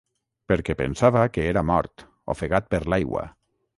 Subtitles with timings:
[0.51, 3.27] Perquè pensava que era mort, ofegat per l'aigua.